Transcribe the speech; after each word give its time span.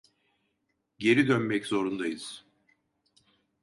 Geri 0.99 1.27
dönmek 1.27 1.65
zorundayız. 1.67 2.45